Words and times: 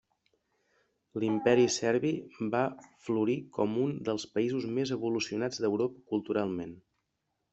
L'Imperi 1.23 1.65
Serbi 1.73 2.13
va 2.55 2.61
florir 3.09 3.35
com 3.59 3.77
un 3.83 3.93
dels 4.09 4.27
països 4.39 4.67
més 4.79 4.95
evolucionats 4.97 5.63
d'Europa 5.67 6.05
culturalment. 6.15 6.75